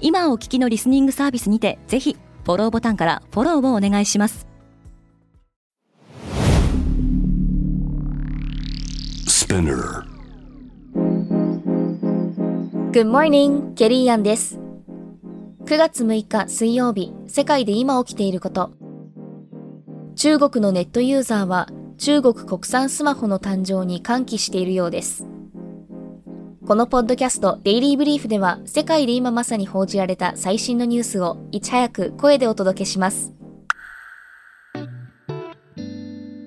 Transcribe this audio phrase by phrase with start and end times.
[0.00, 4.46] 今お聞きのリスニングサービスにてぜひフォローボタンからフォローをお願いします
[9.50, 10.04] Spinner.
[12.92, 14.60] Good morning, ケリーアンです。
[15.64, 18.70] 9月6日水曜日、世界で今起きていること。
[20.14, 25.29] 中国のネットユーザーは中国国産スマホの誕生に歓喜しているようです。
[26.70, 33.34] このポッドキャストデイリーブリーフでは世界で今まさに報じられた最新のニュースをいち早く声でお届けします。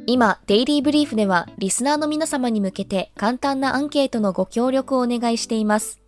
[0.08, 6.00] 今、デイリーブリーフではリスナーの皆様に向けて簡単なアンケートのご協力をお願いしています。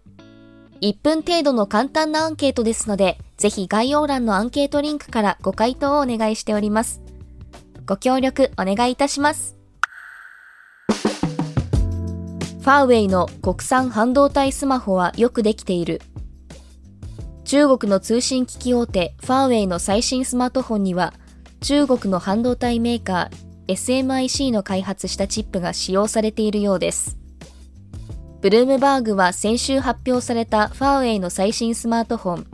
[0.80, 7.02] 1分程度の簡単なアンケートですので、ぜひ概要欄のアンケートリンクからご回答をお願いしております。
[7.86, 9.58] ご協力お願いいたします。
[12.66, 16.02] ファーウェイの国産半導体スマホはよくできている。
[17.44, 21.14] 中国の通信機器大手ファーウェイの最新スマートフォンには、
[21.62, 27.20] 中国の半導体メーカー SMIC の開発したチップが使用されているようです。
[28.42, 32.48] ブルームバーグは先週発表されたファーウェイの最新スマートフォン、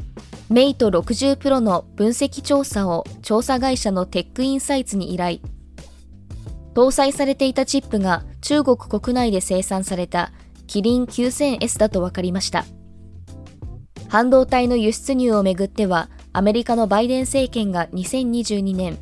[0.49, 5.37] メイト60プロの分析調査を調査会社のテックインサイツに依頼。
[6.73, 10.31] 搭載されていたチップが中国国内で生産された
[10.67, 12.66] キリン 9000S だと分かりました。
[14.09, 18.97] 半導体の輸出入をめぐっては、アメリカのバイデン政権が2022年、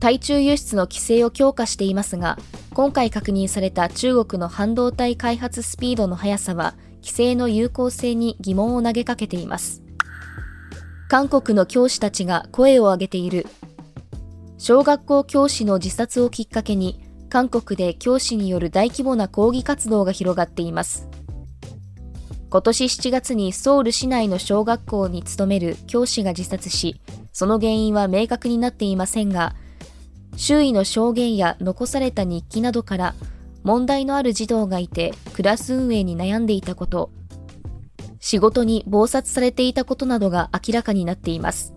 [0.00, 2.38] 対中輸出の規制を強化していますが、
[2.72, 9.82] 今回確認された中国の半導体開発スピードの速さは、規制の有効性に疑問を投げかけています。
[11.08, 13.46] 韓国の教師たちが声を上げている。
[14.58, 21.08] 小学校教師の自殺をきっかけに、韓国で教師による大規模な抗議活動が広がっています。
[22.50, 27.00] 今年7月にソウル市内の小学校に勤める教師が自殺し、
[27.32, 29.54] その原因は明確になっていませんが、
[30.36, 33.14] 周囲の証言や残された日記などから
[33.62, 37.12] 問題のある児童がいてクラス運営に悩んでいたこと、
[38.18, 41.74] 仕事に暴殺されていたことなどが明らかになっています。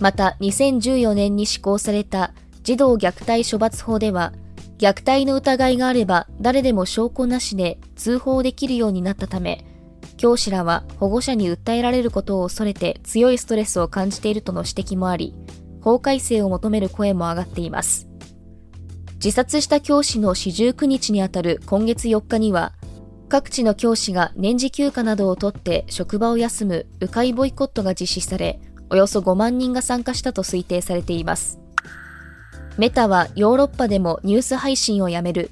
[0.00, 4.32] また2014年に施行された児童虐待処罰法では、
[4.78, 9.64] 虐待の疑いがあれば誰でも証拠なしで通報できるようになったため、
[10.16, 15.34] 教師らは保護者に訴えられることを恐れて強いストレスを感じているとの指摘もあり、
[15.82, 18.08] 法改正を求める声も上がっています。
[19.16, 22.72] 自殺した教師の四十九日にあたる今月4日には、
[23.28, 31.63] 各地の教師が年次休暇などを取って職場を休む迂回ボイコットが実施され、およそ5万人が参加したと推定されています。
[32.76, 35.50] メタはヨーロッパでもニュース配信をやめる。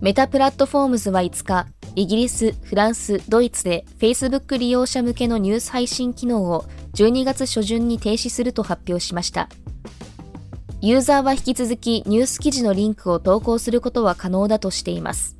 [0.00, 6.64] メタプラットフォームズは5日、イギリス、フランス、ドイツで Facebook 利用者向けのニュース配信機能を
[6.94, 9.48] 12月初旬に停止すると発表しました。
[10.80, 15.36] ユーザーは引き続きニュース記事のリンクを投稿することは可能だとしています。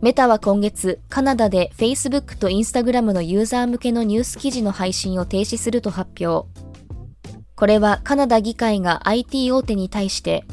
[0.00, 6.48] メタは今月、カナダで Facebook と Instagram のユーザー向けのニュース記事の配信を停止すると発表。
[7.60, 10.46] これはカナダ議会が IT 大手に対して、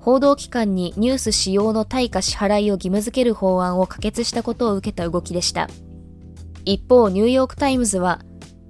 [0.00, 5.68] 報道機関にニュース使用の対価支払いを義務付ける法案を可決したことを受けた動きでした。
[6.64, 8.20] 一方、ニューヨークタイムズは、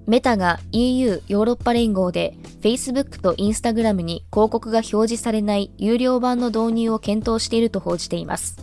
[0.06, 8.58] メタが EU ヨーロッパ連合で Facebook と Instagram に広告が表示されない有料版の導入を検討していると報じています。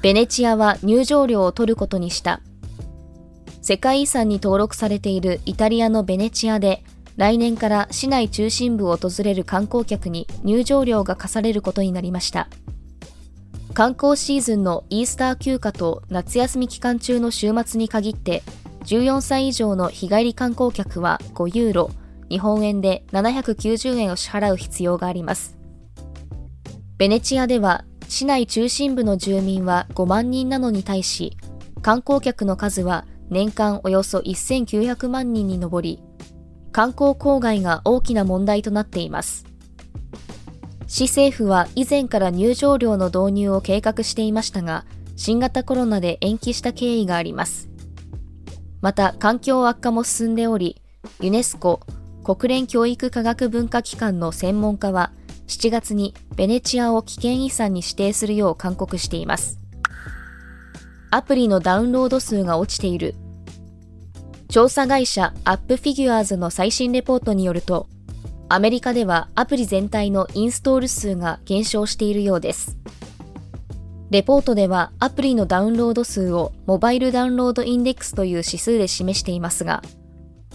[0.00, 2.40] ベネチアは入場料を取ることにした。
[3.60, 6.84] 世界遺産に登録されているイタリアのベネチアで
[7.16, 12.48] 来年から市内中心部を訪れる観光客に入場料が課されることになりました。
[13.74, 18.42] 観光シーズンのイースター休暇と夏休み期間中の週末に限って
[18.84, 21.90] 14歳以上の日帰り観光客は5ユーロ、
[22.28, 25.56] 日本円で790円を支払う必要があります。
[26.98, 31.36] ベネチアでは市内中心部の住民は5万人なのに対し、
[31.80, 36.02] 観光客の数は年間およそ1900万人に上り、
[36.72, 39.44] 観光郊外が大きな問題となっています。
[40.86, 44.84] 市政府は以前から入場料の導入を計画していましたが、
[45.16, 47.68] 新型コロナで延期した経緯があります。
[48.80, 50.82] また環境悪化も進んでおり、
[51.20, 51.80] ユネスコ
[52.24, 55.12] 国連教育科学文化機関の専門家は
[55.48, 59.58] 7月にベネチアを危険遺産に指定するよう勧告しています。
[61.10, 63.14] アプリのダウンロード数が落ちている。
[64.52, 67.88] 調査会社アップフィギュアーズの最新レポートによると、
[68.50, 72.76] アメリカではアプリ全体のインストール数が減少しているようです。
[74.10, 79.82] レポートではアプリのダウンロード数をモバイルダウンロードインデックスという指数で示していますが、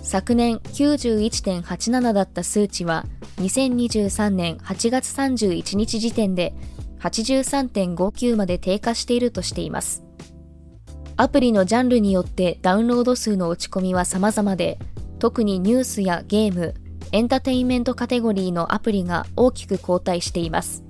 [0.03, 3.03] 昨年91.87だった数値は
[3.38, 6.53] 2023年8月31日時点で
[6.99, 10.06] 83.59まで低下しているとしています。
[11.19, 14.77] アプリのジャンルによってダウンロード数の落ち込みは様々で、
[15.17, 16.75] 特にニュースやゲーム、
[17.11, 20.83] エンターテインメントカテゴリーのアプリが大きく後退しています。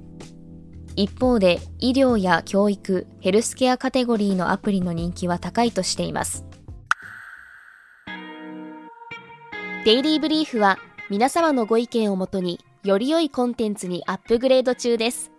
[0.97, 6.43] 一方で医療や教育、ヘルスケアカテゴリーのアプリの人気は高いとしています。
[9.85, 10.77] デイリーブリーフは
[11.09, 15.31] 皆様のご意見をもとにより良いコンテンツにアップグレード中です。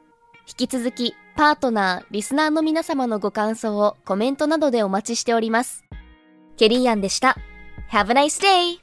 [0.49, 5.85] 引き続きパートナー、リスナーの皆様のご感想をコメントなどでお待ちしております。
[6.57, 7.37] ケリーアンでした。
[7.93, 8.79] Have a nice day!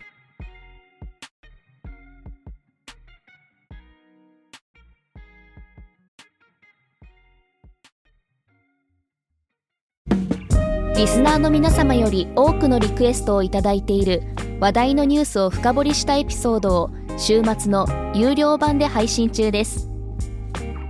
[10.95, 14.21] リスナーの皆様より多くのリクエストをいただいている
[14.59, 19.94] 話題のニュースを深掘りしたエピソードを週末の有料版で配信中です